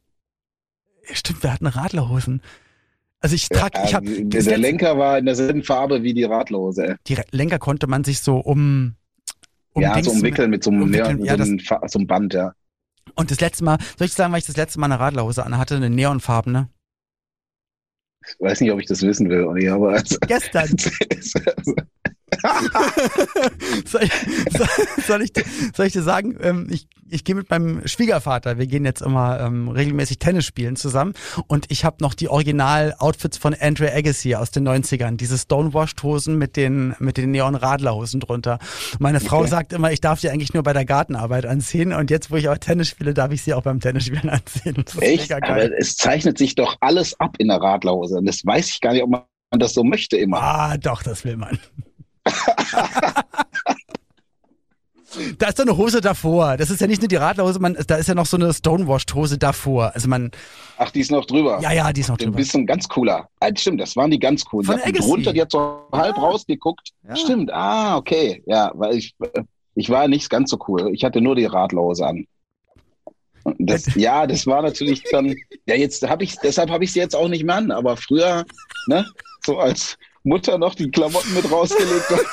[1.13, 2.41] Stimmt, wir hatten Radlerhosen.
[3.21, 6.97] Also ich trage, ja, ich habe der Lenker war in derselben Farbe wie die Radlerhose.
[7.07, 8.95] Die Lenker konnte man sich so um,
[9.73, 12.07] um ja, Dings, so umwickeln mit so einem, umwickeln, ja, so, einem, das, so einem
[12.07, 12.53] Band, ja.
[13.15, 15.75] Und das letzte Mal, soll ich sagen, weil ich das letzte Mal eine Radlerhose anhatte,
[15.75, 16.69] eine neonfarbene?
[18.25, 20.69] Ich weiß nicht, ob ich das wissen will, Olli, aber also, gestern.
[23.85, 24.11] soll, ich,
[25.05, 25.31] soll, ich,
[25.75, 29.39] soll ich dir sagen, ähm, ich, ich gehe mit meinem Schwiegervater, wir gehen jetzt immer
[29.39, 31.13] ähm, regelmäßig Tennis spielen zusammen
[31.47, 36.55] und ich habe noch die Original-Outfits von Andre Agassi aus den 90ern, diese Stonewashed-Hosen mit
[36.55, 38.59] den, mit den Neon-Radlerhosen drunter.
[38.99, 39.49] Meine Frau okay.
[39.49, 42.49] sagt immer, ich darf die eigentlich nur bei der Gartenarbeit anziehen und jetzt, wo ich
[42.49, 44.83] auch Tennis spiele, darf ich sie auch beim Tennisspielen anziehen.
[44.99, 45.31] Echt?
[45.31, 48.93] Aber es zeichnet sich doch alles ab in der Radlerhose und das weiß ich gar
[48.93, 49.23] nicht, ob man
[49.57, 50.41] das so möchte immer.
[50.41, 51.59] Ah, doch, das will man.
[55.37, 56.57] Da ist doch eine Hose davor.
[56.57, 59.37] Das ist ja nicht nur die Radlerhose, man, da ist ja noch so eine Stonewashed-Hose
[59.37, 59.91] davor.
[59.93, 60.31] Also man.
[60.77, 61.59] Ach, die ist noch drüber.
[61.61, 62.31] Ja, ja, die ist noch drüber.
[62.31, 63.27] Du bist ein ganz cooler.
[63.39, 64.65] Ah, stimmt, das waren die ganz coolen.
[64.65, 66.91] Von die drunter, die hat so halb rausgeguckt.
[67.07, 67.15] Ja.
[67.15, 68.43] Stimmt, ah, okay.
[68.45, 69.15] Ja, weil ich,
[69.75, 70.91] ich war nicht ganz so cool.
[70.93, 72.27] Ich hatte nur die Radlerhose an.
[73.57, 77.15] Das, ja, das war natürlich dann, ja, jetzt habe ich, deshalb habe ich sie jetzt
[77.15, 78.45] auch nicht mehr an, aber früher,
[78.87, 79.05] ne,
[79.43, 82.25] so als Mutter noch die Klamotten mit rausgelegt hat.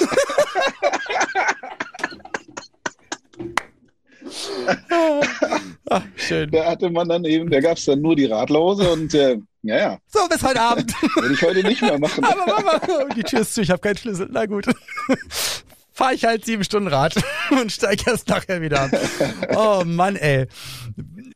[5.91, 6.51] Ach, schön.
[6.51, 9.77] Da hatte man dann eben, da gab es dann nur die Radlose und äh, ja,
[9.77, 9.99] ja.
[10.07, 10.93] So, bis heute Abend.
[11.17, 12.25] Würde ich heute nicht mehr machen.
[12.25, 12.81] Aber Mama,
[13.17, 14.29] die Tür ist zu, ich habe keinen Schlüssel.
[14.31, 14.67] Na gut.
[15.93, 17.15] Fahre ich halt sieben Stunden Rad
[17.51, 18.91] und steige erst nachher wieder an.
[19.57, 20.47] Oh Mann, ey.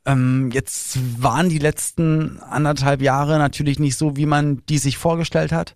[0.07, 5.53] Ähm, jetzt waren die letzten anderthalb Jahre natürlich nicht so, wie man die sich vorgestellt
[5.53, 5.75] hat.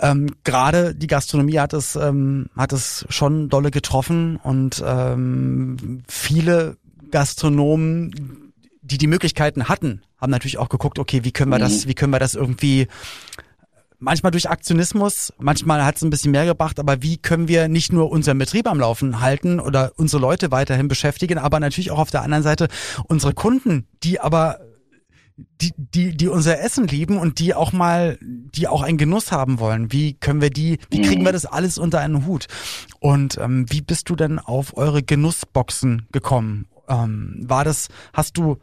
[0.00, 6.76] Ähm, Gerade die Gastronomie hat es, ähm, hat es schon dolle getroffen und ähm, viele
[7.10, 11.88] Gastronomen, die die Möglichkeiten hatten, haben natürlich auch geguckt, okay, wie können wir das, mhm.
[11.88, 12.86] wie können wir das irgendwie
[14.00, 17.92] manchmal durch Aktionismus, manchmal hat es ein bisschen mehr gebracht, aber wie können wir nicht
[17.92, 22.10] nur unseren Betrieb am Laufen halten oder unsere Leute weiterhin beschäftigen, aber natürlich auch auf
[22.10, 22.68] der anderen Seite
[23.06, 24.58] unsere Kunden, die aber
[25.60, 29.58] die, die, die unser Essen lieben und die auch mal, die auch einen Genuss haben
[29.58, 29.92] wollen.
[29.92, 31.34] Wie können wir die, wie kriegen wir mhm.
[31.34, 32.46] das alles unter einen Hut?
[32.98, 36.66] Und ähm, wie bist du denn auf eure Genussboxen gekommen?
[36.88, 38.58] Ähm, war das, hast du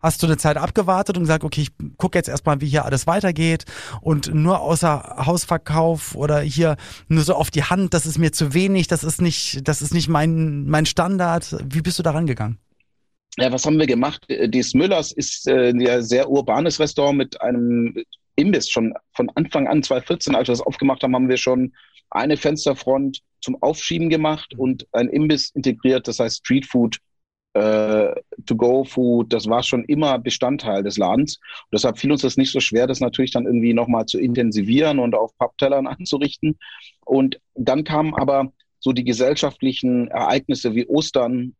[0.00, 3.06] Hast du eine Zeit abgewartet und gesagt, okay, ich gucke jetzt erstmal, wie hier alles
[3.06, 3.64] weitergeht
[4.00, 6.76] und nur außer Hausverkauf oder hier
[7.08, 9.92] nur so auf die Hand, das ist mir zu wenig, das ist nicht, das ist
[9.92, 11.56] nicht mein, mein Standard.
[11.64, 12.58] Wie bist du da rangegangen?
[13.38, 14.26] Ja, was haben wir gemacht?
[14.28, 17.94] Dies Müllers ist äh, ein sehr urbanes Restaurant mit einem
[18.36, 18.70] Imbiss.
[18.70, 21.72] Schon von Anfang an, 2014, als wir das aufgemacht haben, haben wir schon
[22.10, 26.98] eine Fensterfront zum Aufschieben gemacht und ein Imbiss integriert, das heißt Street Food,
[27.58, 28.14] äh,
[28.46, 31.36] To-Go-Food, das war schon immer Bestandteil des Ladens.
[31.36, 34.98] Und deshalb fiel uns das nicht so schwer, das natürlich dann irgendwie nochmal zu intensivieren
[34.98, 36.58] und auf Papptellern anzurichten.
[37.04, 41.54] Und dann kamen aber so die gesellschaftlichen Ereignisse wie Ostern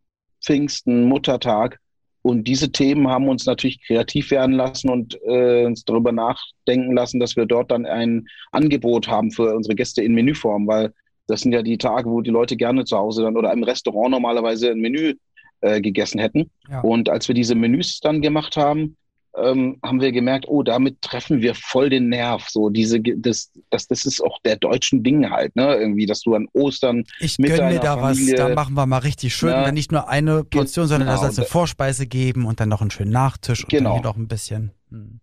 [0.44, 1.80] Pfingsten, Muttertag.
[2.22, 7.20] Und diese Themen haben uns natürlich kreativ werden lassen und äh, uns darüber nachdenken lassen,
[7.20, 10.92] dass wir dort dann ein Angebot haben für unsere Gäste in Menüform, weil
[11.26, 14.10] das sind ja die Tage, wo die Leute gerne zu Hause dann oder im Restaurant
[14.10, 15.14] normalerweise ein Menü
[15.60, 16.50] äh, gegessen hätten.
[16.70, 16.80] Ja.
[16.80, 18.96] Und als wir diese Menüs dann gemacht haben,
[19.36, 22.48] ähm, haben wir gemerkt, oh, damit treffen wir voll den Nerv.
[22.48, 25.76] So diese, das, das, das ist auch der deutschen Ding halt, ne?
[25.76, 28.86] Irgendwie, dass du an Ostern ich mit gönn mir da Familie, was, da machen wir
[28.86, 29.50] mal richtig schön.
[29.50, 32.68] Ja, nicht nur eine Portion, genau, sondern da soll es eine Vorspeise geben und dann
[32.68, 33.90] noch einen schönen Nachtisch und genau.
[33.90, 34.72] dann hier noch ein bisschen.
[34.90, 35.20] Hm.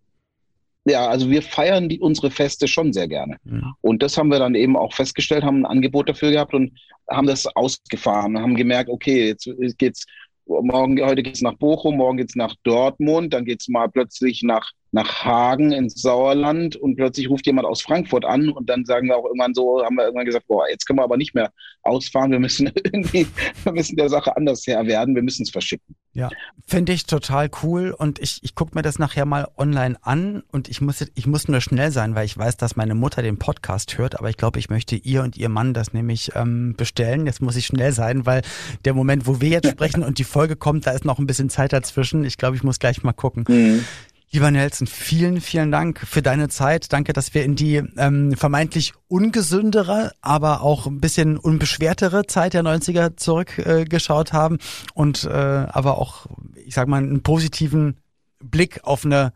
[0.88, 3.38] Ja, also wir feiern die, unsere Feste schon sehr gerne.
[3.42, 3.74] Mhm.
[3.80, 6.78] Und das haben wir dann eben auch festgestellt, haben ein Angebot dafür gehabt und
[7.10, 10.06] haben das ausgefahren, haben gemerkt, okay, jetzt geht's
[10.46, 15.24] morgen, heute geht's nach Bochum, morgen geht's nach Dortmund, dann geht's mal plötzlich nach nach
[15.24, 19.26] Hagen ins Sauerland und plötzlich ruft jemand aus Frankfurt an und dann sagen wir auch
[19.26, 22.40] irgendwann so, haben wir irgendwann gesagt, boah, jetzt können wir aber nicht mehr ausfahren, wir
[22.40, 23.26] müssen irgendwie,
[23.62, 25.94] wir müssen der Sache anders Herr werden, wir müssen es verschicken.
[26.14, 26.30] Ja,
[26.66, 30.70] finde ich total cool und ich, ich gucke mir das nachher mal online an und
[30.70, 33.98] ich muss, ich muss nur schnell sein, weil ich weiß, dass meine Mutter den Podcast
[33.98, 37.26] hört, aber ich glaube, ich möchte ihr und ihr Mann das nämlich ähm, bestellen.
[37.26, 38.40] Jetzt muss ich schnell sein, weil
[38.86, 41.50] der Moment, wo wir jetzt sprechen und die Folge kommt, da ist noch ein bisschen
[41.50, 42.24] Zeit dazwischen.
[42.24, 43.44] Ich glaube, ich muss gleich mal gucken.
[43.46, 43.84] Mhm.
[44.32, 46.92] Lieber Nelson, vielen, vielen Dank für deine Zeit.
[46.92, 52.62] Danke, dass wir in die ähm, vermeintlich ungesündere, aber auch ein bisschen unbeschwertere Zeit der
[52.62, 54.58] 90er zurückgeschaut äh, haben
[54.94, 57.98] und äh, aber auch, ich sag mal, einen positiven
[58.42, 59.32] Blick auf eine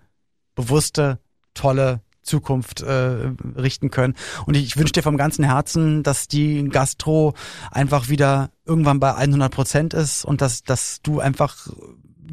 [0.56, 1.20] bewusste,
[1.54, 4.14] tolle Zukunft äh, richten können.
[4.46, 7.34] Und ich, wünsche dir vom ganzen Herzen, dass die Gastro
[7.70, 11.68] einfach wieder irgendwann bei 100 Prozent ist und dass, dass du einfach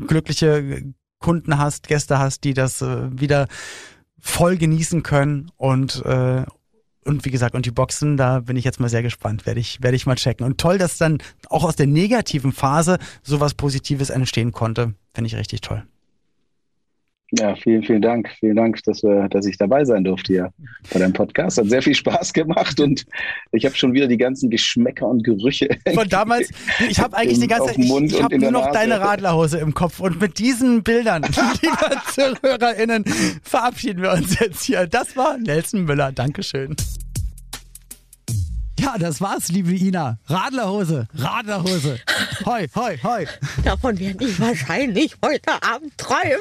[0.07, 0.83] glückliche
[1.19, 3.47] Kunden hast, Gäste hast, die das äh, wieder
[4.19, 6.43] voll genießen können und äh,
[7.07, 9.81] und wie gesagt, und die Boxen, da bin ich jetzt mal sehr gespannt, werde ich,
[9.81, 10.45] werde ich mal checken.
[10.45, 14.93] Und toll, dass dann auch aus der negativen Phase sowas Positives entstehen konnte.
[15.13, 15.87] Finde ich richtig toll.
[17.31, 18.29] Ja, vielen, vielen Dank.
[18.39, 20.53] Vielen Dank, dass, wir, dass ich dabei sein durfte hier
[20.93, 21.57] bei deinem Podcast.
[21.57, 23.05] Hat sehr viel Spaß gemacht und
[23.51, 25.67] ich habe schon wieder die ganzen Geschmäcker und Gerüche.
[25.93, 26.49] Von damals,
[26.89, 29.99] ich habe eigentlich die ganze Zeit, ich, ich habe nur noch deine Radlerhose im Kopf
[29.99, 31.23] und mit diesen Bildern,
[31.61, 33.03] liebe ZuhörerInnen,
[33.43, 34.87] verabschieden wir uns jetzt hier.
[34.87, 36.13] Das war Nelson Müller.
[36.13, 36.77] Dankeschön.
[38.79, 40.19] Ja, das war's, liebe Ina.
[40.27, 41.99] Radlerhose, Radlerhose.
[42.45, 43.27] Hoi, hoi, hoi.
[43.63, 46.37] Davon werde ich wahrscheinlich heute Abend träumen.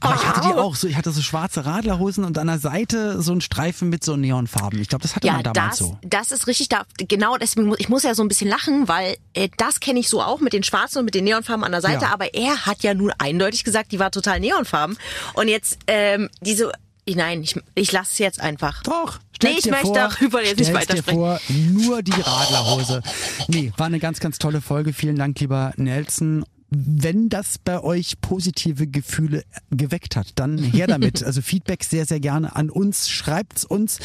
[0.00, 3.20] Aber ich hatte die auch so, ich hatte so schwarze Radlerhosen und an der Seite
[3.20, 4.80] so ein Streifen mit so Neonfarben.
[4.80, 5.98] Ich glaube, das hatte ja, man damals das, so.
[6.02, 9.48] Das ist richtig, da, genau deswegen, ich muss ja so ein bisschen lachen, weil äh,
[9.58, 12.06] das kenne ich so auch mit den schwarzen und mit den Neonfarben an der Seite,
[12.06, 12.12] ja.
[12.12, 14.96] aber er hat ja nun eindeutig gesagt, die war total Neonfarben.
[15.34, 16.72] Und jetzt ähm, diese
[17.06, 18.82] Nein, ich, ich lasse es jetzt einfach.
[18.82, 19.18] Doch.
[19.42, 21.20] Nee, ich möchte vor, darüber jetzt nicht weitersprechen.
[21.20, 21.40] Dir vor,
[21.72, 23.02] nur die Radlerhose.
[23.48, 24.92] Nee, war eine ganz, ganz tolle Folge.
[24.92, 26.44] Vielen Dank, lieber Nelson
[26.76, 31.04] wenn das bei euch positive Gefühle geweckt hat, dann her damit.
[31.24, 33.08] Also Feedback sehr, sehr gerne an uns.
[33.08, 33.98] Schreibt's uns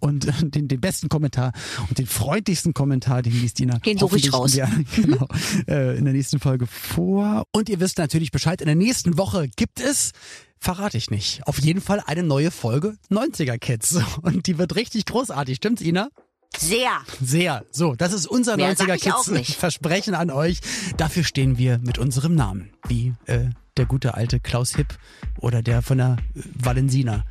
[0.00, 1.52] und den, den besten Kommentar
[1.88, 3.78] und den freundlichsten Kommentar, den liest Dina.
[3.78, 4.54] Den suche ich raus.
[4.54, 5.28] Ja, genau.
[5.68, 7.46] Äh, in der nächsten Folge vor.
[7.52, 8.60] Und ihr wisst natürlich Bescheid.
[8.60, 10.12] In der nächsten Woche gibt es
[10.64, 11.46] verrate ich nicht.
[11.46, 13.98] Auf jeden Fall eine neue Folge 90er Kids.
[14.22, 15.56] Und die wird richtig großartig.
[15.56, 16.08] Stimmt's, Ina?
[16.56, 17.02] Sehr.
[17.20, 17.64] Sehr.
[17.70, 19.54] So, das ist unser Mehr 90er sag ich auch Kids.
[19.58, 20.60] Versprechen an euch.
[20.96, 22.70] Dafür stehen wir mit unserem Namen.
[22.88, 24.96] Wie äh, der gute alte Klaus Hipp
[25.40, 27.24] oder der von der äh, Valensina.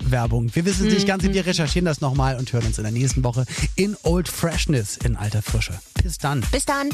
[0.00, 0.54] Werbung.
[0.54, 3.22] Wir wissen es nicht ganz, wir recherchieren das nochmal und hören uns in der nächsten
[3.24, 3.44] Woche
[3.76, 5.78] in Old Freshness in alter Frische.
[6.02, 6.44] Bis dann.
[6.52, 6.90] Bis dann.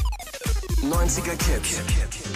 [0.83, 1.81] 90er Kids.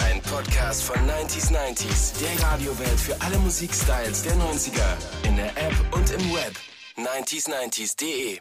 [0.04, 2.14] Ein Podcast von 90s 90s.
[2.20, 5.28] Der Radiowelt für alle Musikstyles der 90er.
[5.28, 6.56] In der App und im Web.
[6.98, 8.40] 90s90s.de